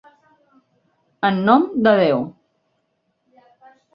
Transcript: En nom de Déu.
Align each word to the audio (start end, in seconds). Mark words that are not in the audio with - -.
En 1.29 1.41
nom 1.49 1.67
de 1.87 1.93
Déu. 2.01 2.25